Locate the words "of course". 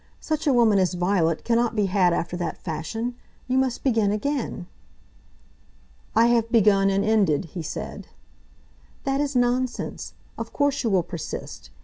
10.39-10.83